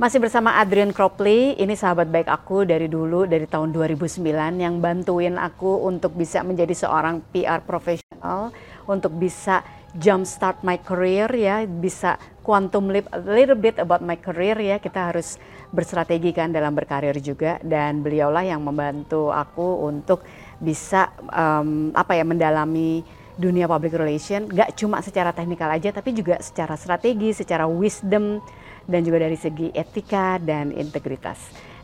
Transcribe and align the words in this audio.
Masih 0.00 0.16
bersama 0.16 0.56
Adrian 0.56 0.96
Cropley, 0.96 1.60
ini 1.60 1.76
sahabat 1.76 2.08
baik 2.08 2.24
aku 2.24 2.64
dari 2.64 2.88
dulu, 2.88 3.28
dari 3.28 3.44
tahun 3.44 3.68
2009 3.68 4.24
yang 4.56 4.80
bantuin 4.80 5.36
aku 5.36 5.84
untuk 5.84 6.16
bisa 6.16 6.40
menjadi 6.40 6.72
seorang 6.72 7.20
PR 7.28 7.60
profesional, 7.60 8.48
untuk 8.88 9.12
bisa 9.20 9.60
jumpstart 9.92 10.64
my 10.64 10.80
career 10.80 11.28
ya, 11.36 11.68
bisa 11.68 12.16
quantum 12.40 12.88
leap 12.88 13.12
a 13.12 13.20
little 13.20 13.60
bit 13.60 13.76
about 13.76 14.00
my 14.00 14.16
career 14.16 14.56
ya, 14.56 14.80
kita 14.80 15.12
harus 15.12 15.36
berstrategi 15.68 16.32
kan 16.32 16.48
dalam 16.48 16.72
berkarir 16.72 17.20
juga 17.20 17.60
dan 17.60 18.00
beliaulah 18.00 18.48
yang 18.48 18.64
membantu 18.64 19.28
aku 19.28 19.84
untuk 19.84 20.24
bisa 20.64 21.12
um, 21.28 21.92
apa 21.92 22.16
ya 22.16 22.24
mendalami 22.24 23.04
dunia 23.36 23.68
public 23.68 23.92
relation, 24.00 24.48
gak 24.48 24.80
cuma 24.80 25.04
secara 25.04 25.36
teknikal 25.36 25.68
aja 25.68 25.92
tapi 25.92 26.16
juga 26.16 26.40
secara 26.40 26.72
strategi, 26.80 27.36
secara 27.36 27.68
wisdom, 27.68 28.40
dan 28.86 29.00
juga 29.04 29.24
dari 29.24 29.36
segi 29.36 29.68
etika 29.74 30.38
dan 30.40 30.72
integritas. 30.72 31.38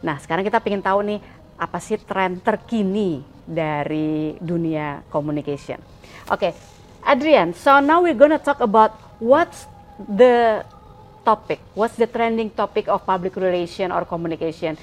Nah, 0.05 0.21
sekarang 0.21 0.45
kita 0.45 0.61
ingin 0.65 0.85
tahu 0.85 1.01
nih 1.03 1.19
apa 1.57 1.79
sih 1.81 1.97
tren 2.01 2.41
terkini 2.45 3.25
dari 3.47 4.37
dunia 4.43 5.01
communication. 5.09 5.81
Oke, 6.29 6.51
okay, 6.51 6.53
Adrian, 7.07 7.57
so 7.57 7.81
now 7.81 8.05
we're 8.05 8.19
gonna 8.19 8.41
talk 8.41 8.61
about 8.61 8.93
what's 9.23 9.65
the 9.97 10.67
topic, 11.25 11.63
what's 11.73 11.97
the 11.97 12.07
trending 12.07 12.53
topic 12.53 12.91
of 12.93 13.03
public 13.09 13.35
relation 13.39 13.89
or 13.89 14.05
communication 14.05 14.77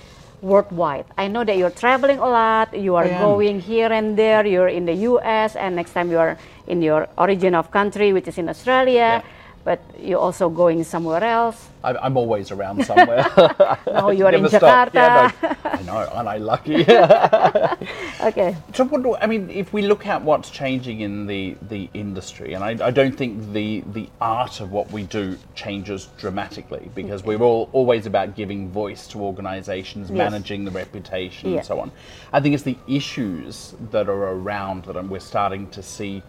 worldwide. 0.43 1.07
I 1.16 1.32
know 1.32 1.45
that 1.45 1.55
you're 1.55 1.71
traveling 1.71 2.20
a 2.20 2.27
lot, 2.27 2.76
you 2.76 2.95
are 2.95 3.07
going 3.07 3.62
here 3.62 3.91
and 3.93 4.18
there, 4.18 4.43
you're 4.43 4.71
in 4.71 4.84
the 4.84 5.07
US, 5.07 5.55
and 5.55 5.76
next 5.76 5.93
time 5.93 6.12
you 6.12 6.20
are 6.20 6.35
in 6.68 6.82
your 6.82 7.07
origin 7.16 7.55
of 7.55 7.71
country, 7.71 8.12
which 8.12 8.27
is 8.27 8.40
in 8.40 8.49
Australia. 8.49 9.21
Yeah 9.21 9.42
but 9.63 9.80
you're 9.98 10.20
also 10.20 10.49
going 10.49 10.84
somewhere 10.84 11.24
else. 11.24 11.70
I'm 11.84 12.15
always 12.15 12.51
around 12.51 12.85
somewhere. 12.85 13.26
no, 13.37 13.76
oh, 13.87 14.10
you 14.10 14.26
are 14.26 14.34
in 14.34 14.46
Jakarta. 14.46 14.93
Yeah, 14.93 15.32
no, 15.41 15.70
I 15.70 15.82
know, 15.82 16.10
aren't 16.13 16.29
I 16.29 16.37
lucky? 16.37 16.82
okay. 18.21 18.55
So, 18.74 18.85
what 18.85 19.21
I 19.21 19.27
mean, 19.27 19.49
if 19.49 19.74
we 19.74 19.82
look 19.82 20.05
at 20.05 20.21
what's 20.21 20.49
changing 20.49 21.02
in 21.02 21.27
the, 21.27 21.57
the 21.70 21.90
industry, 21.93 22.54
and 22.54 22.63
I, 22.63 22.87
I 22.87 22.91
don't 22.91 23.15
think 23.15 23.52
the, 23.52 23.84
the 23.91 24.07
art 24.21 24.62
of 24.62 24.71
what 24.71 24.91
we 24.91 25.04
do 25.04 25.37
changes 25.55 26.07
dramatically 26.18 26.90
because 26.96 27.21
mm. 27.21 27.27
we're 27.27 27.41
all 27.41 27.70
always 27.74 28.05
about 28.05 28.35
giving 28.35 28.70
voice 28.70 29.07
to 29.07 29.20
organizations, 29.20 30.09
yes. 30.09 30.18
managing 30.18 30.63
the 30.63 30.71
reputation, 30.71 31.52
yeah. 31.52 31.57
and 31.57 31.65
so 31.65 31.82
on. 31.82 31.91
I 32.32 32.40
think 32.40 32.54
it's 32.55 32.63
the 32.63 32.77
issues 32.87 33.76
that 33.91 34.07
are 34.07 34.24
around 34.32 34.85
that 34.85 35.04
we're 35.04 35.20
starting 35.20 35.70
to 35.71 35.84
see 35.84 36.24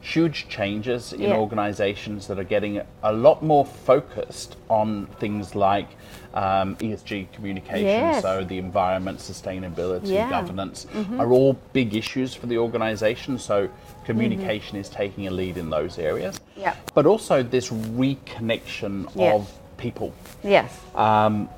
huge 0.00 0.48
changes 0.48 1.12
in 1.12 1.22
yeah. 1.22 1.36
organizations 1.36 2.26
that 2.28 2.38
are 2.38 2.44
getting 2.44 2.80
a 3.02 3.12
lot 3.12 3.42
more 3.42 3.64
focused 3.64 4.56
on 4.68 5.06
things 5.18 5.54
like 5.54 5.88
um, 6.34 6.76
ESG 6.76 7.32
communication, 7.32 7.86
yes. 7.86 8.22
so 8.22 8.44
the 8.44 8.58
environment, 8.58 9.18
sustainability, 9.18 10.12
yeah. 10.12 10.28
governance 10.28 10.86
mm-hmm. 10.92 11.18
are 11.18 11.32
all 11.32 11.54
big 11.72 11.94
issues 11.94 12.34
for 12.34 12.46
the 12.46 12.58
organization. 12.58 13.38
So 13.38 13.70
communication 14.04 14.70
mm-hmm. 14.70 14.80
is 14.80 14.88
taking 14.90 15.26
a 15.26 15.30
lead 15.30 15.56
in 15.56 15.70
those 15.70 15.98
areas. 15.98 16.38
Yeah. 16.56 16.76
But 16.94 17.06
also 17.06 17.42
this 17.42 17.70
reconnection 17.70 19.10
yeah. 19.14 19.32
of 19.32 19.50
people. 19.78 20.12
Yes. 20.44 20.78
Um, 20.94 21.48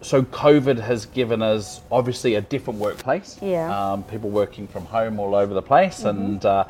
so 0.00 0.22
COVID 0.22 0.78
has 0.78 1.06
given 1.06 1.42
us 1.42 1.80
obviously 1.90 2.34
a 2.34 2.40
different 2.40 2.78
workplace. 2.78 3.38
Yeah. 3.42 3.92
Um, 3.92 4.04
people 4.04 4.30
working 4.30 4.68
from 4.68 4.84
home 4.84 5.18
all 5.18 5.34
over 5.34 5.54
the 5.54 5.62
place, 5.62 6.00
mm-hmm. 6.00 6.08
and 6.08 6.44
uh, 6.44 6.64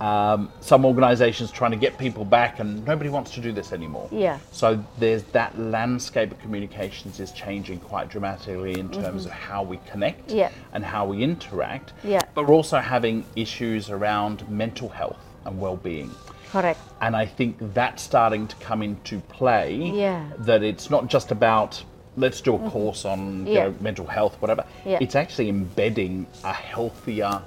um, 0.00 0.50
some 0.60 0.84
organizations 0.84 1.50
trying 1.50 1.70
to 1.70 1.76
get 1.76 1.96
people 1.98 2.24
back 2.24 2.58
and 2.58 2.84
nobody 2.84 3.10
wants 3.10 3.30
to 3.32 3.40
do 3.40 3.52
this 3.52 3.72
anymore. 3.72 4.08
Yeah. 4.10 4.38
So 4.52 4.84
there's 4.98 5.22
that 5.24 5.58
landscape 5.58 6.32
of 6.32 6.38
communications 6.40 7.20
is 7.20 7.32
changing 7.32 7.80
quite 7.80 8.08
dramatically 8.08 8.78
in 8.78 8.90
terms 8.90 9.22
mm-hmm. 9.22 9.30
of 9.30 9.32
how 9.32 9.62
we 9.62 9.78
connect 9.86 10.30
yeah. 10.30 10.50
and 10.72 10.84
how 10.84 11.06
we 11.06 11.22
interact. 11.22 11.92
Yeah. 12.02 12.20
But 12.34 12.46
we're 12.46 12.54
also 12.54 12.78
having 12.78 13.24
issues 13.36 13.90
around 13.90 14.48
mental 14.50 14.88
health 14.88 15.20
and 15.44 15.60
well-being. 15.60 16.10
Correct. 16.50 16.80
And 17.00 17.16
I 17.16 17.26
think 17.26 17.56
that's 17.74 18.02
starting 18.02 18.46
to 18.48 18.56
come 18.56 18.82
into 18.82 19.20
play. 19.20 19.74
Yeah. 19.76 20.28
That 20.38 20.62
it's 20.62 20.90
not 20.90 21.08
just 21.08 21.30
about 21.30 21.82
let's 22.16 22.40
do 22.40 22.54
a 22.54 22.58
mm-hmm. 22.58 22.68
course 22.68 23.04
on 23.04 23.46
yeah. 23.46 23.64
know, 23.64 23.74
mental 23.80 24.06
health, 24.06 24.36
whatever. 24.40 24.64
Yeah. 24.84 24.98
It's 25.00 25.16
actually 25.16 25.48
embedding 25.48 26.26
a 26.44 26.52
healthier 26.52 27.42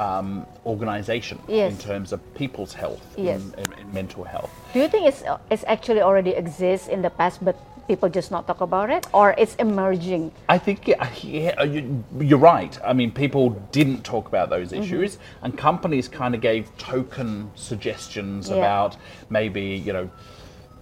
um, 0.00 0.46
organization 0.64 1.38
yes. 1.46 1.72
in 1.72 1.78
terms 1.78 2.12
of 2.12 2.20
people's 2.34 2.72
health 2.72 3.04
yes. 3.16 3.40
and, 3.56 3.92
mental 3.92 4.24
health. 4.24 4.50
Do 4.72 4.78
you 4.78 4.88
think 4.88 5.06
it's, 5.06 5.22
it's 5.50 5.64
actually 5.66 6.00
already 6.00 6.30
exists 6.30 6.88
in 6.88 7.02
the 7.02 7.10
past, 7.10 7.44
but 7.44 7.56
people 7.86 8.08
just 8.08 8.30
not 8.30 8.46
talk 8.46 8.60
about 8.60 8.88
it, 8.88 9.06
or 9.12 9.34
it's 9.36 9.56
emerging? 9.56 10.32
I 10.48 10.58
think 10.58 10.86
yeah, 10.86 11.64
you're 12.18 12.38
right. 12.38 12.78
I 12.84 12.92
mean, 12.92 13.10
people 13.10 13.50
didn't 13.72 14.02
talk 14.04 14.28
about 14.28 14.48
those 14.48 14.70
mm-hmm. 14.70 14.82
issues, 14.82 15.16
mm-hmm. 15.16 15.44
and 15.44 15.58
companies 15.58 16.08
kind 16.08 16.34
of 16.36 16.40
gave 16.40 16.62
token 16.78 17.50
suggestions 17.56 18.48
yeah. 18.48 18.56
about 18.56 18.96
maybe 19.28 19.62
you 19.86 19.92
know 19.92 20.10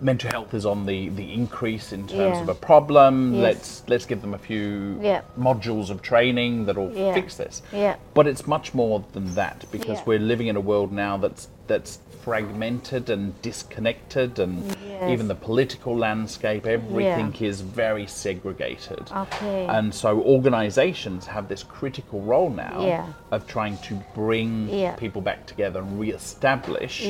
mental 0.01 0.31
health 0.31 0.55
is 0.55 0.65
on 0.65 0.87
the, 0.87 1.09
the 1.11 1.33
increase 1.33 1.93
in 1.93 2.07
terms 2.07 2.37
yeah. 2.37 2.43
of 2.43 2.49
a 2.49 2.55
problem. 2.55 3.35
Yes. 3.35 3.43
Let's 3.43 3.83
let's 3.89 4.07
give 4.07 4.21
them 4.21 4.35
a 4.35 4.39
few 4.39 4.99
yeah. 5.03 5.23
modules 5.39 5.91
of 5.91 6.03
training 6.03 6.67
that'll 6.67 6.93
yeah. 6.93 7.15
fix 7.15 7.37
this. 7.37 7.63
Yeah. 7.73 7.97
But 8.15 8.27
it's 8.27 8.47
much 8.47 8.75
more 8.75 9.05
than 9.13 9.35
that 9.35 9.65
because 9.73 10.05
we're 10.07 10.19
living 10.19 10.47
in 10.47 10.57
a 10.57 10.61
world 10.61 10.93
now 10.93 11.17
that's 11.17 11.49
that's 11.67 12.01
fragmented 12.23 13.09
and 13.11 13.41
disconnected 13.43 14.39
and 14.39 14.77
yes. 14.87 15.11
even 15.11 15.29
the 15.29 15.35
political 15.35 15.97
landscape 15.97 16.67
everything 16.67 17.35
is 17.41 17.61
very 17.61 18.07
segregated 18.07 19.11
okay 19.15 19.67
and 19.67 19.95
so 19.95 20.21
organizations 20.23 21.27
have 21.27 21.49
this 21.49 21.63
critical 21.63 22.21
role 22.21 22.51
now 22.51 23.15
of 23.31 23.47
trying 23.47 23.79
to 23.79 23.95
bring 24.15 24.69
people 24.97 25.23
back 25.23 25.47
together 25.47 25.81
and 25.81 25.99
re-establish 25.99 27.07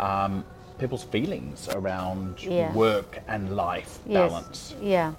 um, 0.00 0.44
people's 0.78 1.04
feelings 1.04 1.68
around 1.68 2.42
yeah. 2.42 2.72
work 2.72 3.20
and 3.28 3.56
life 3.56 3.98
yes. 4.06 4.30
balance. 4.30 4.74
Yeah. 4.80 5.14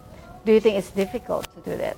Do 0.45 0.53
you 0.53 0.59
think 0.59 0.77
it's 0.77 0.91
difficult 0.91 1.47
to 1.55 1.71
do 1.71 1.77
that? 1.77 1.97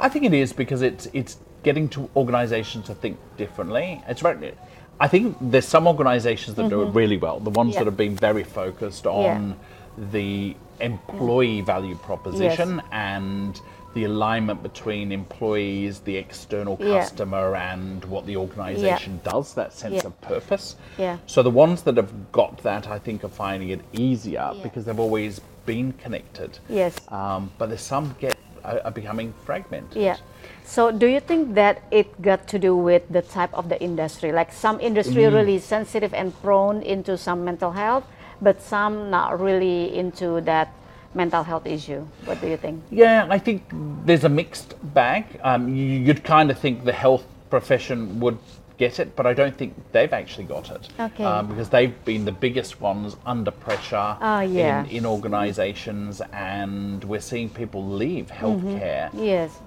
I 0.00 0.08
think 0.08 0.24
it 0.24 0.34
is 0.34 0.52
because 0.52 0.82
it's 0.82 1.08
it's 1.12 1.38
getting 1.62 1.88
to 1.90 2.10
organizations 2.16 2.86
to 2.86 2.94
think 2.94 3.18
differently. 3.36 4.02
It's 4.08 4.22
right. 4.22 4.54
I 5.00 5.08
think 5.08 5.36
there's 5.40 5.66
some 5.66 5.86
organizations 5.86 6.56
that 6.56 6.62
mm-hmm. 6.62 6.70
do 6.70 6.82
it 6.82 6.86
mm-hmm. 6.86 6.98
really 6.98 7.16
well. 7.16 7.40
The 7.40 7.50
ones 7.50 7.74
yeah. 7.74 7.80
that 7.80 7.86
have 7.86 7.96
been 7.96 8.16
very 8.16 8.44
focused 8.44 9.06
on 9.06 9.50
yeah. 9.50 10.04
the 10.10 10.56
employee 10.80 11.60
value 11.60 11.94
proposition 11.96 12.76
yes. 12.76 12.86
and 12.90 13.60
the 13.94 14.04
alignment 14.04 14.62
between 14.62 15.12
employees, 15.12 16.00
the 16.00 16.16
external 16.16 16.76
customer, 16.76 17.52
yeah. 17.52 17.72
and 17.72 18.04
what 18.06 18.26
the 18.26 18.36
organization 18.36 19.20
yeah. 19.24 19.30
does, 19.30 19.54
that 19.54 19.72
sense 19.72 19.96
yeah. 19.96 20.06
of 20.06 20.20
purpose. 20.20 20.76
Yeah. 20.98 21.18
So 21.26 21.42
the 21.42 21.50
ones 21.50 21.82
that 21.82 21.96
have 21.96 22.32
got 22.32 22.58
that, 22.62 22.88
I 22.88 22.98
think, 22.98 23.24
are 23.24 23.28
finding 23.28 23.70
it 23.70 23.80
easier 23.92 24.52
because 24.62 24.84
they've 24.84 24.98
always 24.98 25.40
been 25.66 25.92
connected. 25.92 26.58
Yes. 26.68 26.96
Um, 27.08 27.50
but 27.58 27.66
there's 27.66 27.82
some 27.82 28.16
get 28.18 28.36
are, 28.64 28.80
are 28.84 28.90
becoming 28.90 29.34
fragmented. 29.44 30.00
Yeah. 30.00 30.16
So 30.64 30.92
do 30.92 31.06
you 31.06 31.20
think 31.20 31.54
that 31.54 31.82
it 31.90 32.20
got 32.22 32.46
to 32.48 32.58
do 32.58 32.76
with 32.76 33.02
the 33.10 33.22
type 33.22 33.52
of 33.54 33.68
the 33.68 33.80
industry? 33.82 34.32
Like 34.32 34.52
some 34.52 34.80
industry 34.80 35.22
mm. 35.24 35.34
really 35.34 35.58
sensitive 35.58 36.14
and 36.14 36.32
prone 36.42 36.82
into 36.82 37.18
some 37.18 37.44
mental 37.44 37.72
health, 37.72 38.04
but 38.40 38.62
some 38.62 39.10
not 39.10 39.40
really 39.40 39.96
into 39.96 40.40
that 40.42 40.72
mental 41.14 41.42
health 41.42 41.66
issue. 41.66 42.06
What 42.24 42.40
do 42.40 42.48
you 42.48 42.56
think? 42.56 42.82
Yeah, 42.90 43.26
I 43.28 43.38
think 43.38 43.62
there's 44.04 44.24
a 44.24 44.28
mixed 44.28 44.74
bag. 44.94 45.24
Um, 45.42 45.74
you'd 45.74 46.24
kind 46.24 46.50
of 46.50 46.58
think 46.58 46.84
the 46.84 46.92
health 46.92 47.24
profession 47.50 48.20
would 48.20 48.38
get 48.78 48.98
it, 48.98 49.14
but 49.14 49.26
I 49.26 49.34
don't 49.34 49.56
think 49.56 49.74
they've 49.92 50.12
actually 50.12 50.44
got 50.44 50.70
it. 50.70 50.88
Okay. 50.98 51.24
Um, 51.24 51.46
because 51.48 51.68
they've 51.68 52.04
been 52.04 52.24
the 52.24 52.32
biggest 52.32 52.80
ones 52.80 53.16
under 53.26 53.50
pressure 53.50 54.16
oh, 54.20 54.40
yeah. 54.40 54.84
in, 54.84 54.90
in 54.90 55.06
organisations, 55.06 56.20
and 56.32 57.04
we're 57.04 57.20
seeing 57.20 57.48
people 57.48 57.86
leave 57.86 58.26
healthcare. 58.26 59.10
Mm-hmm. 59.10 59.24
Yes. 59.24 59.60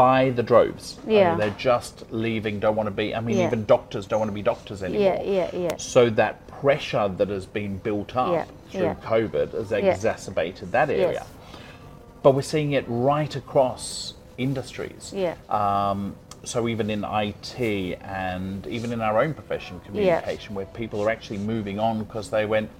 By 0.00 0.30
the 0.30 0.42
droves. 0.42 0.98
Yeah. 1.06 1.26
I 1.26 1.30
mean, 1.32 1.40
they're 1.40 1.58
just 1.58 2.10
leaving, 2.10 2.58
don't 2.58 2.74
want 2.74 2.86
to 2.86 2.90
be, 2.90 3.14
I 3.14 3.20
mean, 3.20 3.36
yeah. 3.36 3.48
even 3.48 3.66
doctors 3.66 4.06
don't 4.06 4.18
want 4.18 4.30
to 4.30 4.34
be 4.34 4.40
doctors 4.40 4.82
anymore. 4.82 5.22
Yeah, 5.22 5.50
yeah, 5.52 5.54
yeah. 5.54 5.76
So 5.76 6.08
that 6.08 6.46
pressure 6.46 7.06
that 7.18 7.28
has 7.28 7.44
been 7.44 7.76
built 7.76 8.16
up 8.16 8.32
yeah. 8.32 8.44
through 8.70 8.80
yeah. 8.80 8.94
COVID 8.94 9.52
has 9.52 9.72
exacerbated 9.72 10.72
that 10.72 10.88
area. 10.88 11.12
Yes. 11.12 11.28
But 12.22 12.34
we're 12.34 12.40
seeing 12.40 12.72
it 12.72 12.86
right 12.88 13.36
across 13.36 14.14
industries. 14.38 15.12
Yeah. 15.14 15.36
Um, 15.50 16.16
so 16.44 16.66
even 16.66 16.88
in 16.88 17.04
IT 17.04 17.60
and 18.00 18.66
even 18.68 18.94
in 18.94 19.02
our 19.02 19.20
own 19.20 19.34
profession, 19.34 19.80
communication, 19.80 20.54
where 20.54 20.64
people 20.64 21.02
are 21.02 21.10
actually 21.10 21.40
moving 21.40 21.78
on 21.78 21.98
because 21.98 22.30
they 22.30 22.46
went, 22.46 22.70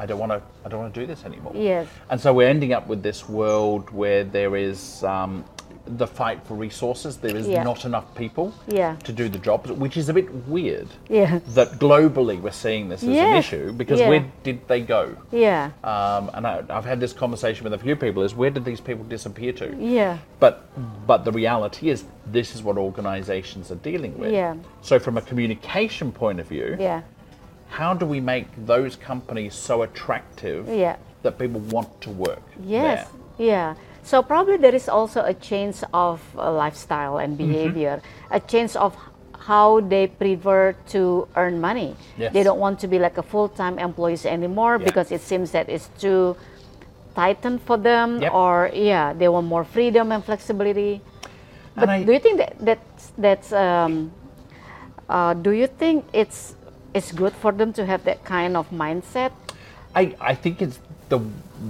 I 0.00 0.06
don't 0.06 0.18
want 0.18 0.32
to, 0.32 0.42
I 0.64 0.68
don't 0.68 0.80
want 0.80 0.92
to 0.92 1.00
do 1.00 1.06
this 1.06 1.24
anymore. 1.24 1.52
Yes. 1.54 1.86
And 2.10 2.20
so 2.20 2.34
we're 2.34 2.48
ending 2.48 2.72
up 2.72 2.88
with 2.88 3.04
this 3.04 3.28
world 3.28 3.90
where 3.90 4.24
there 4.24 4.56
is 4.56 5.04
um, 5.04 5.44
the 5.86 6.06
fight 6.06 6.44
for 6.44 6.54
resources. 6.54 7.16
There 7.18 7.36
is 7.36 7.46
Yeah. 7.48 7.62
not 7.62 7.84
enough 7.84 8.14
people 8.14 8.52
Yeah. 8.68 8.96
to 9.04 9.12
do 9.12 9.28
the 9.28 9.38
job, 9.38 9.66
which 9.66 9.96
is 9.96 10.08
a 10.08 10.12
bit 10.14 10.32
weird. 10.48 10.88
Yeah. 11.08 11.38
That 11.54 11.78
globally 11.78 12.40
we're 12.40 12.50
seeing 12.50 12.88
this 12.88 13.02
as 13.02 13.08
an 13.08 13.36
issue 13.36 13.72
because 13.72 14.00
where 14.00 14.24
did 14.42 14.66
they 14.68 14.80
go? 14.80 15.16
Yeah. 15.30 15.70
Um, 15.84 16.30
and 16.34 16.46
I, 16.46 16.62
I've 16.68 16.84
had 16.84 16.98
this 17.00 17.12
conversation 17.12 17.64
with 17.64 17.72
a 17.72 17.78
few 17.78 17.96
people: 17.96 18.22
is 18.22 18.34
where 18.34 18.50
did 18.50 18.64
these 18.64 18.80
people 18.80 19.04
disappear 19.04 19.52
to? 19.54 19.74
Yeah. 19.78 20.18
But 20.40 20.64
but 21.06 21.24
the 21.24 21.32
reality 21.32 21.90
is 21.90 22.04
this 22.26 22.54
is 22.54 22.62
what 22.62 22.76
organisations 22.76 23.70
are 23.70 23.76
dealing 23.76 24.18
with. 24.18 24.32
Yeah. 24.32 24.54
So 24.82 24.98
from 24.98 25.16
a 25.16 25.22
communication 25.22 26.10
point 26.12 26.40
of 26.40 26.46
view, 26.48 26.76
Yeah. 26.78 27.02
how 27.68 27.94
do 27.94 28.06
we 28.06 28.20
make 28.20 28.46
those 28.66 28.96
companies 28.96 29.54
so 29.54 29.82
attractive 29.82 30.68
Yeah. 30.68 30.96
that 31.22 31.38
people 31.38 31.60
want 31.60 32.00
to 32.02 32.10
work 32.10 32.42
Yes. 32.64 33.08
there? 33.38 33.46
Yeah. 33.46 33.74
So 34.06 34.22
probably 34.22 34.56
there 34.56 34.74
is 34.74 34.88
also 34.88 35.20
a 35.26 35.34
change 35.34 35.82
of 35.92 36.22
uh, 36.38 36.52
lifestyle 36.52 37.18
and 37.18 37.34
Mm-hmm. 37.36 37.50
behavior, 37.52 38.02
a 38.30 38.38
change 38.38 38.76
of 38.76 38.94
how 39.50 39.80
they 39.80 40.06
prefer 40.06 40.74
to 40.94 41.26
earn 41.34 41.60
money. 41.60 41.96
Yes. 42.16 42.32
They 42.32 42.42
don't 42.44 42.60
want 42.60 42.78
to 42.80 42.88
be 42.88 42.98
like 42.98 43.18
a 43.18 43.22
full-time 43.22 43.78
employees 43.78 44.24
anymore 44.24 44.78
Yeah. 44.78 44.84
because 44.86 45.10
it 45.10 45.20
seems 45.20 45.50
that 45.50 45.68
it's 45.68 45.88
too 45.98 46.36
tightened 47.16 47.60
for 47.62 47.76
them 47.76 48.22
Yep. 48.22 48.32
or 48.32 48.70
yeah, 48.72 49.12
they 49.12 49.28
want 49.28 49.46
more 49.46 49.64
freedom 49.64 50.12
and 50.12 50.22
flexibility. 50.24 51.00
But 51.74 51.82
And 51.82 51.90
I- 51.90 52.04
do 52.06 52.12
you 52.12 52.20
think 52.20 52.38
that 52.38 52.52
that's 52.62 53.12
that's 53.18 53.50
um, 53.52 54.12
uh, 55.08 55.34
do 55.34 55.50
you 55.50 55.66
think 55.66 56.04
it's 56.12 56.54
it's 56.94 57.10
good 57.12 57.34
for 57.42 57.50
them 57.52 57.72
to 57.74 57.82
have 57.86 58.04
that 58.04 58.22
kind 58.24 58.56
of 58.56 58.70
mindset? 58.70 59.32
I, 59.94 60.14
I 60.20 60.34
think 60.34 60.62
it's 60.62 60.78
the 61.08 61.18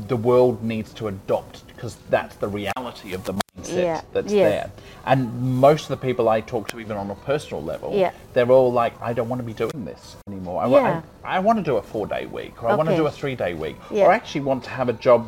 the 0.09 0.17
world 0.17 0.63
needs 0.63 0.93
to 1.01 1.09
adopt 1.09 1.66
because 1.77 1.97
that's 2.11 2.35
the 2.37 2.49
reality 2.49 3.13
of 3.13 3.23
the 3.25 3.35
mindset 3.35 3.77
Yeah, 3.83 4.01
that's 4.13 4.33
yes. 4.33 4.51
there. 4.51 4.71
And 5.05 5.61
most 5.61 5.83
of 5.85 5.89
the 5.91 5.97
people 6.07 6.29
I 6.29 6.41
talk 6.41 6.69
to, 6.69 6.81
even 6.81 6.97
on 6.97 7.11
a 7.11 7.15
personal 7.15 7.63
level, 7.63 7.93
Yeah. 7.95 8.11
they're 8.33 8.51
all 8.51 8.73
like, 8.73 9.01
I 9.01 9.13
don't 9.13 9.29
want 9.29 9.41
to 9.41 9.47
be 9.47 9.53
doing 9.53 9.85
this 9.85 10.17
anymore. 10.27 10.63
I, 10.63 10.69
Yeah. 10.69 11.03
I, 11.23 11.37
I 11.37 11.39
want 11.39 11.59
to 11.59 11.63
do 11.63 11.77
a 11.77 11.83
four 11.83 12.07
day 12.07 12.27
week, 12.27 12.63
or 12.63 12.69
I 12.71 12.75
want 12.75 12.89
to 12.89 12.97
do 12.97 13.07
a 13.07 13.11
three 13.11 13.37
day 13.37 13.55
week, 13.55 13.77
or 13.93 14.11
I 14.11 14.15
actually 14.17 14.41
want 14.43 14.65
to 14.65 14.71
have 14.71 14.89
a 14.89 14.95
job 14.95 15.27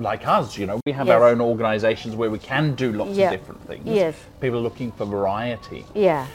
like 0.00 0.26
us. 0.26 0.58
You 0.58 0.66
know, 0.66 0.80
we 0.84 0.92
have 0.92 1.06
Yes. 1.06 1.14
our 1.14 1.28
own 1.28 1.40
organizations 1.40 2.14
where 2.16 2.30
we 2.30 2.38
can 2.38 2.74
do 2.74 2.92
lots 2.92 3.10
of 3.10 3.30
different 3.30 3.66
things. 3.66 3.86
Yes. 3.86 4.14
People 4.40 4.58
are 4.58 4.62
looking 4.62 4.92
for 4.92 5.04
variety. 5.06 5.84
Yeah. 5.94 6.26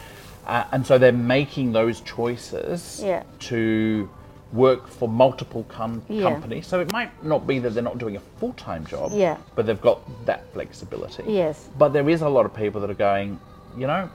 Uh, 0.47 0.63
and 0.73 0.85
so 0.85 0.97
they're 0.97 1.11
making 1.13 1.71
those 1.73 2.01
choices 2.01 3.01
Yeah. 3.03 3.23
to 3.39 4.09
work 4.53 4.87
for 4.87 5.09
multiple 5.09 5.65
com- 5.67 6.03
Yeah. 6.07 6.29
companies. 6.29 6.67
So 6.67 6.79
it 6.79 6.91
might 6.91 7.11
not 7.23 7.45
be 7.47 7.59
that 7.59 7.73
they're 7.73 7.83
not 7.83 7.97
doing 7.97 8.15
a 8.15 8.21
full 8.39 8.53
time 8.53 8.85
job, 8.85 9.11
Yeah. 9.13 9.37
but 9.55 9.65
they've 9.65 9.81
got 9.81 9.99
that 10.25 10.43
flexibility. 10.53 11.23
Yes. 11.27 11.69
But 11.77 11.89
there 11.89 12.07
is 12.07 12.21
a 12.21 12.29
lot 12.29 12.45
of 12.45 12.53
people 12.53 12.79
that 12.81 12.89
are 12.89 12.93
going, 13.11 13.39
you 13.77 13.87
know, 13.87 14.09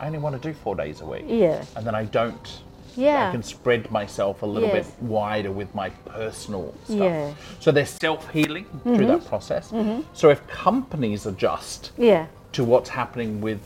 I 0.00 0.06
only 0.06 0.18
want 0.18 0.40
to 0.40 0.48
do 0.48 0.54
four 0.54 0.74
days 0.74 1.00
a 1.02 1.06
week. 1.06 1.24
Yeah. 1.28 1.62
And 1.76 1.86
then 1.86 1.94
I 1.94 2.04
don't. 2.04 2.62
Yeah. 2.96 3.28
I 3.28 3.32
can 3.32 3.42
spread 3.42 3.90
myself 3.90 4.42
a 4.42 4.46
little 4.46 4.68
Yes. 4.68 4.86
bit 4.86 5.02
wider 5.02 5.50
with 5.50 5.74
my 5.74 5.90
personal 6.06 6.72
stuff. 6.84 6.98
Yeah. 6.98 7.30
So 7.60 7.70
they're 7.72 7.86
self 7.86 8.30
healing 8.30 8.66
through 8.82 8.96
mm-hmm. 8.98 9.06
that 9.08 9.26
process. 9.26 9.70
Mm-hmm. 9.70 10.02
So 10.14 10.30
if 10.30 10.46
companies 10.46 11.26
adjust 11.26 11.90
Yeah. 11.98 12.26
to 12.52 12.64
what's 12.64 12.90
happening 12.90 13.40
with 13.40 13.60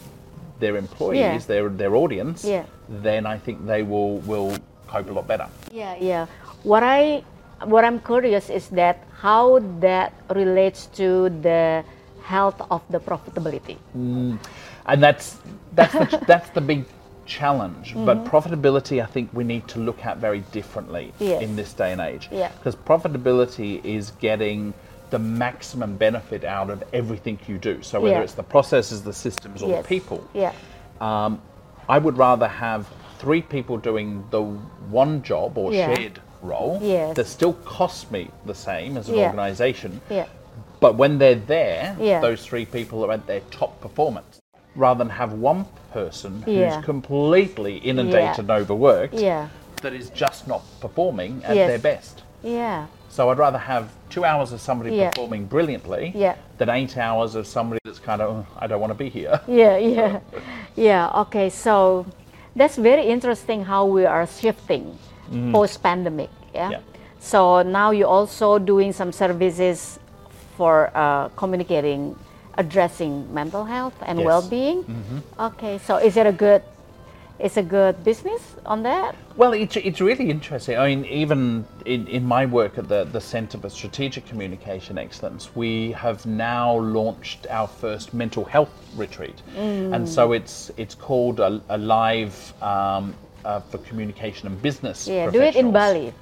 their 0.60 0.76
employees, 0.76 1.18
Yeah. 1.18 1.38
their 1.46 1.68
their 1.68 1.94
audience, 1.94 2.44
Yeah. 2.44 2.64
then 2.88 3.26
I 3.26 3.38
think 3.38 3.66
they 3.66 3.82
will 3.82 4.18
will 4.18 4.56
cope 4.88 5.10
a 5.10 5.12
lot 5.12 5.26
better. 5.26 5.48
Yeah, 5.72 5.96
yeah. 6.00 6.26
What 6.62 6.82
I 6.82 7.22
what 7.64 7.84
I'm 7.84 8.00
curious 8.00 8.50
is 8.50 8.68
that 8.70 9.04
how 9.20 9.58
that 9.80 10.12
relates 10.34 10.86
to 11.00 11.28
the 11.42 11.84
health 12.22 12.60
of 12.70 12.82
the 12.90 13.00
profitability. 13.00 13.76
And 13.94 15.02
that's 15.02 15.38
that's 15.74 15.92
the, 15.92 16.24
that's 16.26 16.50
the 16.50 16.60
big 16.60 16.84
challenge. 17.26 17.94
But 17.94 18.24
profitability, 18.24 19.02
I 19.02 19.06
think 19.06 19.30
we 19.32 19.44
need 19.44 19.68
to 19.68 19.78
look 19.78 20.04
at 20.04 20.16
very 20.18 20.40
differently 20.52 21.12
Mm-hmm. 21.14 21.24
Yes. 21.24 21.42
in 21.42 21.56
this 21.56 21.72
day 21.74 21.92
and 21.92 22.00
age. 22.00 22.28
Yeah. 22.32 22.50
Because 22.58 22.76
profitability 22.76 23.84
is 23.84 24.12
getting 24.20 24.72
the 25.10 25.18
maximum 25.18 25.96
benefit 25.96 26.44
out 26.44 26.70
of 26.70 26.82
everything 26.92 27.38
you 27.46 27.58
do. 27.58 27.82
So 27.82 28.00
whether 28.00 28.16
Yeah. 28.16 28.22
it's 28.22 28.34
the 28.34 28.42
processes, 28.42 29.02
the 29.02 29.12
systems, 29.12 29.62
or 29.62 29.68
yes. 29.70 29.82
the 29.82 29.88
people. 29.88 30.22
Yeah. 30.34 30.52
Um, 31.00 31.40
I 31.88 31.98
would 31.98 32.16
rather 32.18 32.48
have 32.48 32.86
three 33.18 33.42
people 33.42 33.76
doing 33.76 34.24
the 34.30 34.42
one 34.42 35.22
job 35.22 35.58
or 35.58 35.72
Yeah. 35.72 35.94
shared 35.94 36.20
role 36.42 36.78
Yes. 36.80 37.16
that 37.16 37.26
still 37.26 37.52
costs 37.64 38.10
me 38.10 38.30
the 38.46 38.54
same 38.54 38.96
as 38.96 39.08
an 39.08 39.16
Yeah. 39.16 39.26
organization. 39.26 40.00
Yeah. 40.08 40.26
But 40.80 40.94
when 40.94 41.18
they're 41.18 41.34
there, 41.34 41.96
Yeah. 42.00 42.20
those 42.20 42.44
three 42.46 42.64
people 42.64 43.04
are 43.04 43.12
at 43.12 43.26
their 43.26 43.40
top 43.50 43.80
performance. 43.80 44.40
Rather 44.76 44.98
than 44.98 45.10
have 45.10 45.32
one 45.32 45.66
person 45.92 46.42
who's 46.42 46.76
completely 46.84 47.78
inundated 47.78 48.38
and 48.40 48.50
overworked 48.50 49.14
Yeah. 49.14 49.48
that 49.82 49.92
is 49.92 50.10
just 50.10 50.46
not 50.46 50.62
performing 50.80 51.42
at 51.44 51.56
Yes. 51.56 51.68
their 51.68 51.78
best. 51.78 52.22
Yeah. 52.42 52.86
So 53.08 53.30
I'd 53.30 53.38
rather 53.38 53.58
have 53.58 53.88
two 54.10 54.24
hours 54.24 54.52
of 54.52 54.60
somebody 54.60 54.94
Yeah. 54.94 55.10
performing 55.10 55.46
brilliantly 55.46 56.12
Yeah. 56.14 56.34
than 56.58 56.68
eight 56.68 56.96
hours 56.96 57.34
of 57.34 57.46
somebody 57.48 57.80
that's 57.84 57.98
kind 57.98 58.22
of, 58.22 58.30
"Oh, 58.30 58.46
I 58.60 58.68
don't 58.68 58.80
want 58.80 58.92
to 58.92 58.98
be 58.98 59.08
here. 59.08 59.40
Yeah, 59.48 59.76
yeah. 59.76 60.20
Yeah, 60.76 61.10
okay. 61.22 61.48
So 61.50 62.06
that's 62.58 62.76
very 62.76 63.06
interesting 63.06 63.62
how 63.64 63.86
we 63.86 64.04
are 64.04 64.26
shifting 64.26 64.98
post 65.52 65.82
pandemic, 65.82 66.30
yeah? 66.52 66.72
Mm-hmm. 66.72 66.72
Yeah. 66.72 67.20
So 67.20 67.62
now 67.62 67.90
you're 67.90 68.08
also 68.10 68.58
doing 68.58 68.92
some 68.92 69.12
services 69.12 69.98
for 70.56 70.90
uh, 70.94 71.28
communicating 71.36 72.16
addressing 72.58 73.32
mental 73.32 73.64
health 73.64 73.94
and 74.02 74.18
Yes. 74.18 74.26
well-being. 74.26 74.82
Mm-hmm. 74.82 75.18
Okay, 75.54 75.78
so 75.78 75.96
is 76.02 76.16
it 76.18 76.26
a 76.26 76.32
good 76.34 76.62
is 77.38 77.56
a 77.56 77.62
good 77.62 78.02
business 78.04 78.56
on 78.66 78.82
that? 78.82 79.14
Well, 79.36 79.52
it's, 79.52 79.76
it's 79.76 80.00
really 80.00 80.30
interesting. 80.30 80.76
I 80.76 80.88
mean, 80.94 81.04
even 81.04 81.64
in, 81.86 82.06
in 82.08 82.24
my 82.24 82.46
work 82.46 82.78
at 82.78 82.88
the, 82.88 83.04
the 83.04 83.20
Centre 83.20 83.58
for 83.58 83.68
Strategic 83.68 84.26
Communication 84.26 84.98
Excellence, 84.98 85.54
we 85.54 85.92
have 85.92 86.26
now 86.26 86.76
launched 86.78 87.46
our 87.48 87.68
first 87.68 88.12
mental 88.12 88.44
health 88.44 88.70
retreat. 88.96 89.40
And 89.56 90.08
so 90.08 90.32
it's 90.32 90.70
it's 90.76 90.94
called 90.94 91.40
a, 91.40 91.60
a 91.68 91.78
live 91.78 92.54
um, 92.62 93.14
uh, 93.44 93.60
for 93.60 93.78
communication 93.78 94.48
and 94.48 94.60
business. 94.60 95.06
Yeah, 95.06 95.30
do 95.30 95.40
it 95.40 95.56
in. 95.56 95.72
Bali. 95.72 96.12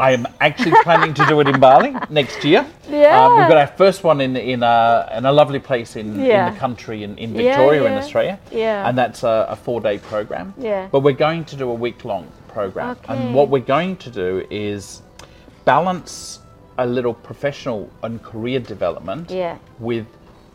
I 0.00 0.12
am 0.12 0.26
actually 0.40 0.72
planning 0.82 1.12
to 1.14 1.26
do 1.26 1.40
it 1.40 1.48
in 1.48 1.60
Bali 1.60 1.94
next 2.08 2.42
year. 2.42 2.66
Yeah. 2.88 3.22
Um, 3.22 3.38
we've 3.38 3.48
got 3.48 3.58
our 3.58 3.66
first 3.76 4.02
one 4.02 4.20
in 4.22 4.34
in 4.36 4.62
a, 4.62 5.08
in 5.16 5.26
a 5.26 5.32
lovely 5.32 5.58
place 5.58 5.96
in, 5.96 6.18
in 6.20 6.52
the 6.52 6.58
country 6.58 7.02
in, 7.04 7.18
in 7.18 7.34
Yeah, 7.34 7.42
Victoria 7.42 7.84
in. 7.84 7.92
Australia. 7.92 8.38
Yeah. 8.50 8.88
And 8.88 8.96
that's 8.96 9.22
a, 9.24 9.46
a 9.50 9.56
four 9.56 9.80
day 9.80 9.98
program. 9.98 10.54
Yeah. 10.56 10.88
But 10.90 11.00
we're 11.00 11.12
going 11.28 11.44
to 11.44 11.56
do 11.56 11.70
a 11.70 11.74
week 11.74 12.04
long 12.04 12.26
program. 12.48 12.90
Okay. 12.90 13.12
And 13.14 13.34
what 13.34 13.50
we're 13.50 13.60
going 13.76 13.96
to 13.98 14.10
do 14.10 14.46
is 14.50 15.02
balance 15.66 16.40
a 16.78 16.86
little 16.86 17.12
professional 17.14 17.90
and 18.02 18.22
career 18.22 18.58
development 18.60 19.30
Yeah. 19.30 19.58
with 19.78 20.06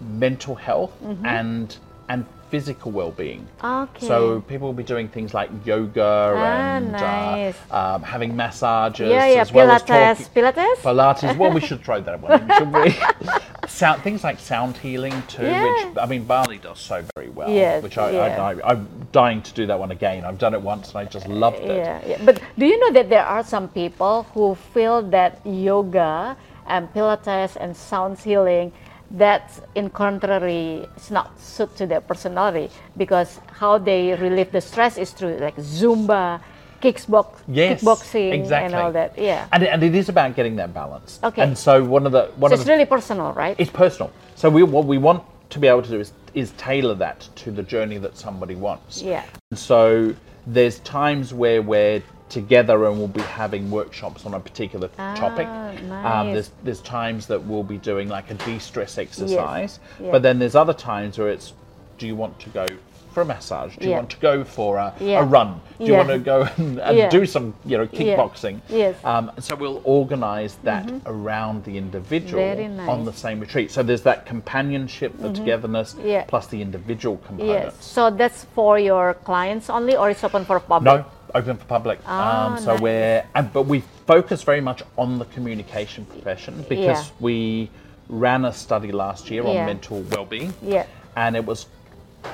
mental 0.01 0.55
health 0.55 0.91
and 1.23 1.77
and 2.09 2.25
physical 2.51 2.91
well-being. 2.91 3.45
Okay. 3.63 4.07
So 4.07 4.41
people 4.41 4.67
will 4.67 4.73
be 4.73 4.83
doing 4.83 5.07
things 5.09 5.33
like 5.33 5.49
yoga 5.65 6.33
Ah, 6.37 6.77
and 6.77 6.91
nice. 6.91 7.55
uh, 7.71 7.95
um, 7.95 8.03
having 8.03 8.35
massages 8.35 9.09
yeah, 9.09 9.25
yeah, 9.27 9.41
as 9.41 9.51
well 9.51 9.71
as 9.71 9.81
Pilates, 9.81 10.17
talking. 10.33 10.43
Pilates. 10.43 10.75
Pilates. 10.77 11.37
Well, 11.37 11.51
we 11.51 11.59
should 11.61 11.81
try 11.83 11.99
that 11.99 12.21
one 12.21 12.47
should 12.57 12.71
we? 12.71 12.95
sound, 13.67 14.03
things 14.03 14.23
like 14.23 14.39
sound 14.39 14.77
healing 14.77 15.21
too, 15.27 15.43
Yeah. 15.43 15.63
which 15.89 15.97
I 15.97 16.05
mean 16.05 16.23
Bali 16.23 16.59
does 16.59 16.79
so 16.79 17.03
very 17.15 17.29
well. 17.29 17.49
Yes, 17.49 17.81
which 17.83 17.97
I, 17.97 18.11
yeah. 18.11 18.41
I, 18.41 18.71
I'm 18.71 18.87
dying 19.11 19.41
to 19.41 19.53
do 19.53 19.65
that 19.65 19.79
one 19.79 19.91
again. 19.91 20.23
I've 20.23 20.37
done 20.37 20.53
it 20.53 20.61
once 20.61 20.89
and 20.89 20.97
I 20.99 21.05
just 21.05 21.27
loved 21.27 21.59
it. 21.59 21.77
Yeah, 21.77 22.01
yeah. 22.05 22.21
But 22.23 22.41
do 22.59 22.65
you 22.67 22.79
know 22.79 22.91
that 22.93 23.09
there 23.09 23.25
are 23.25 23.43
some 23.43 23.67
people 23.69 24.23
who 24.33 24.55
feel 24.73 25.01
that 25.09 25.41
yoga 25.45 26.37
and 26.67 26.91
Pilates 26.93 27.57
and 27.59 27.75
sound 27.75 28.19
healing 28.19 28.71
that's 29.11 29.61
in 29.75 29.89
contrary 29.89 30.87
it's 30.95 31.11
not 31.11 31.39
suit 31.39 31.75
to 31.77 31.85
their 31.85 32.01
personality 32.01 32.69
because 32.97 33.39
how 33.53 33.77
they 33.77 34.13
relieve 34.15 34.51
the 34.51 34.61
stress 34.61 34.97
is 34.97 35.11
through 35.11 35.37
like 35.37 35.55
Zumba, 35.57 36.41
kickbox, 36.81 37.27
Yes, 37.47 37.81
kickboxing 37.83 38.33
exactly. 38.33 38.65
and 38.65 38.75
all 38.75 38.91
that. 38.91 39.17
Yeah. 39.17 39.47
And, 39.51 39.63
and 39.63 39.83
it 39.83 39.95
is 39.95 40.09
about 40.09 40.35
getting 40.35 40.55
that 40.57 40.73
balance. 40.73 41.19
Okay. 41.23 41.41
And 41.41 41.57
so 41.57 41.83
one 41.83 42.05
of 42.05 42.11
the 42.11 42.25
one 42.37 42.49
So 42.49 42.53
of 42.55 42.59
it's 42.59 42.65
the, 42.65 42.71
really 42.73 42.85
personal, 42.85 43.31
right? 43.33 43.55
it's 43.59 43.71
personal. 43.71 44.11
So 44.35 44.49
we 44.49 44.63
what 44.63 44.85
we 44.85 44.97
want 44.97 45.23
to 45.51 45.59
be 45.59 45.67
able 45.67 45.83
to 45.83 45.89
do 45.89 45.99
is 45.99 46.11
is 46.33 46.51
tailor 46.57 46.95
that 46.95 47.29
to 47.35 47.51
the 47.51 47.63
journey 47.63 47.97
that 47.99 48.17
somebody 48.17 48.55
wants. 48.55 49.01
Yeah. 49.01 49.23
And 49.51 49.59
so 49.59 50.13
there's 50.47 50.79
times 50.79 51.33
where 51.33 51.61
we're 51.61 52.03
together 52.29 52.85
and 52.85 52.97
we'll 52.97 53.07
be 53.07 53.21
having 53.21 53.69
workshops 53.69 54.25
on 54.25 54.33
a 54.33 54.39
particular 54.39 54.87
topic. 55.15 55.47
Ah, 55.49 55.69
Um, 55.69 55.87
nice. 55.89 56.33
there's 56.33 56.51
there's 56.63 56.81
times 56.81 57.27
that 57.27 57.43
we'll 57.43 57.63
be 57.63 57.77
doing 57.77 58.09
like 58.09 58.29
a 58.31 58.33
de-stress 58.33 58.97
exercise, 58.97 59.79
yes. 59.79 59.79
Yeah. 59.99 60.11
but 60.11 60.21
then 60.23 60.39
there's 60.39 60.55
other 60.55 60.73
times 60.73 61.17
where 61.17 61.29
it's 61.29 61.53
do 61.97 62.07
you 62.07 62.15
want 62.15 62.37
to 62.39 62.49
go 62.49 62.65
for 63.13 63.21
a 63.21 63.25
massage? 63.25 63.77
Do 63.77 63.85
you 63.85 63.91
Yeah. 63.91 63.97
want 63.99 64.09
to 64.09 64.17
go 64.17 64.43
for 64.43 64.75
a, 64.77 64.93
Yeah. 64.99 65.21
a 65.21 65.23
run? 65.23 65.61
Do 65.79 65.85
you 65.85 65.93
Yeah. 65.93 65.97
want 65.99 66.09
to 66.09 66.19
go 66.19 66.47
and, 66.57 66.79
and 66.81 67.09
do 67.09 67.25
some, 67.25 67.53
you 67.63 67.77
know, 67.77 67.87
kickboxing? 67.87 68.59
Yes. 68.67 68.95
Um, 69.05 69.31
so 69.39 69.55
we'll 69.55 69.79
organise 69.85 70.55
that 70.63 70.91
around 71.05 71.63
the 71.63 71.77
individual 71.77 72.43
on 72.43 72.57
nice. 72.75 72.89
Mm-hmm. 72.89 73.05
the 73.05 73.13
same 73.13 73.39
retreat. 73.39 73.71
So 73.71 73.83
there's 73.83 74.01
that 74.01 74.25
companionship, 74.25 75.17
the 75.17 75.31
togetherness, 75.31 75.95
Yeah. 76.03 76.25
plus 76.27 76.47
the 76.47 76.61
individual 76.61 77.15
component. 77.25 77.63
Yes. 77.65 77.75
So 77.79 78.09
that's 78.09 78.43
for 78.53 78.77
your 78.79 79.13
clients 79.23 79.69
only, 79.69 79.95
or 79.95 80.09
it's 80.09 80.23
open 80.25 80.43
for 80.43 80.59
public? 80.59 81.05
No, 81.05 81.05
open 81.35 81.57
for 81.57 81.65
public. 81.65 81.99
Ah, 82.07 82.53
um, 82.53 82.57
so 82.57 82.71
nice. 82.73 82.81
we're, 82.81 83.25
and, 83.35 83.53
but 83.53 83.63
we 83.63 83.83
focus 84.07 84.41
very 84.41 84.61
much 84.61 84.81
on 84.97 85.19
the 85.19 85.25
communication 85.25 86.05
profession 86.05 86.65
because 86.69 87.05
Yeah. 87.07 87.15
we 87.19 87.69
ran 88.09 88.45
a 88.45 88.53
study 88.53 88.91
last 88.91 89.29
year 89.29 89.43
Yeah. 89.43 89.49
on 89.61 89.65
mental 89.65 90.01
well-being, 90.11 90.53
Yeah. 90.61 90.85
and 91.15 91.35
it 91.35 91.45
was 91.45 91.67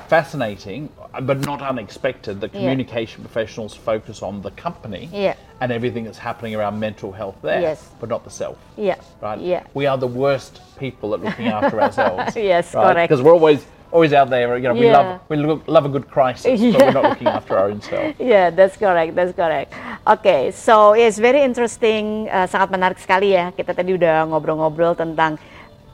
fascinating, 0.08 0.88
but 1.22 1.40
not 1.40 1.60
unexpected. 1.60 2.40
that 2.40 2.52
communication 2.52 3.22
professionals 3.22 3.74
focus 3.74 4.22
on 4.22 4.40
the 4.40 4.50
company 4.52 5.10
Yeah. 5.12 5.34
and 5.60 5.70
everything 5.72 6.04
that's 6.04 6.18
happening 6.18 6.54
around 6.54 6.78
mental 6.80 7.12
health 7.12 7.36
there, 7.42 7.60
Yes. 7.60 7.90
but 8.00 8.08
not 8.08 8.24
the 8.24 8.30
self. 8.30 8.56
Yeah. 8.76 8.94
Right? 9.20 9.38
Yeah. 9.40 9.64
We 9.74 9.86
are 9.86 9.98
the 9.98 10.06
worst 10.06 10.60
people 10.78 11.12
at 11.14 11.20
looking 11.22 11.48
after 11.48 11.80
ourselves. 11.82 12.36
Yes, 12.36 12.74
right? 12.74 12.92
correct. 12.92 13.10
Because 13.10 13.22
we're 13.22 13.34
always 13.34 13.66
always 13.92 14.16
out 14.16 14.32
there. 14.32 14.56
You 14.56 14.66
know, 14.66 14.74
we 14.74 14.88
Yeah. 14.88 14.96
love 14.96 15.08
we 15.28 15.36
look, 15.36 15.60
love 15.68 15.84
a 15.84 15.92
good 15.92 16.08
crisis, 16.08 16.48
but 16.48 16.80
we're 16.80 16.96
not 16.96 17.06
looking 17.14 17.28
after 17.28 17.54
our 17.54 17.68
own 17.70 17.84
self. 17.84 18.16
Yeah, 18.18 18.48
that's 18.50 18.80
correct, 18.80 19.12
that's 19.14 19.36
correct. 19.36 19.76
Oke, 20.08 20.50
so 20.50 20.96
it's 20.96 21.20
very 21.20 21.44
interesting, 21.44 22.26
uh, 22.26 22.48
sangat 22.48 22.72
menarik 22.72 22.98
sekali 22.98 23.36
ya. 23.36 23.52
Kita 23.52 23.76
tadi 23.76 23.94
udah 23.94 24.26
ngobrol-ngobrol 24.26 24.96
tentang 24.96 25.36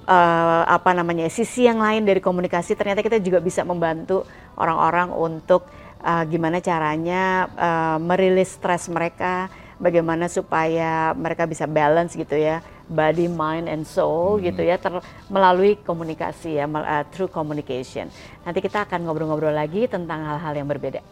uh, 0.07 0.63
apa 0.65 0.95
namanya 0.95 1.27
sisi 1.29 1.67
yang 1.67 1.83
lain 1.83 2.07
dari 2.07 2.23
komunikasi. 2.23 2.79
Ternyata 2.79 3.03
kita 3.03 3.19
juga 3.19 3.43
bisa 3.43 3.67
membantu 3.67 4.25
orang-orang 4.57 5.13
untuk 5.13 5.67
uh, 6.01 6.25
gimana 6.25 6.63
caranya 6.63 7.51
uh, 7.59 7.99
merilis 8.01 8.57
stres 8.57 8.89
mereka, 8.89 9.51
bagaimana 9.77 10.31
supaya 10.31 11.13
mereka 11.13 11.45
bisa 11.45 11.69
balance 11.69 12.17
gitu 12.17 12.35
ya, 12.35 12.63
body, 12.89 13.29
mind, 13.29 13.69
and 13.69 13.85
soul 13.85 14.41
gitu 14.41 14.65
ya, 14.65 14.81
ter- 14.81 15.05
melalui 15.29 15.77
komunikasi 15.79 16.57
ya, 16.59 16.65
mel- 16.65 16.89
uh, 16.89 17.05
through 17.13 17.29
communication. 17.29 18.09
Nanti 18.43 18.65
kita 18.65 18.89
akan 18.89 19.05
ngobrol-ngobrol 19.05 19.53
lagi 19.53 19.85
tentang 19.87 20.25
hal-hal 20.25 20.57
yang 20.57 20.69
berbeda. 20.69 21.05